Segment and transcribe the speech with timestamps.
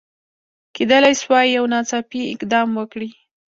[0.75, 3.09] کېدلای سوای یو ناڅاپي اقدام وکړي.